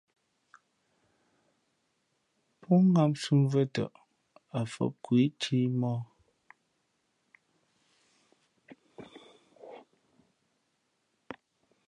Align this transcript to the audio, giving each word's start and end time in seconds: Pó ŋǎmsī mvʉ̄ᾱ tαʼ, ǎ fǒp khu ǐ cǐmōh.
Pó 2.61 2.73
ŋǎmsī 2.91 3.31
mvʉ̄ᾱ 3.41 3.63
tαʼ, 3.73 3.93
ǎ 4.59 4.61
fǒp 4.73 4.93
khu 5.03 5.13
ǐ 5.25 5.27
cǐmōh. 5.41 6.01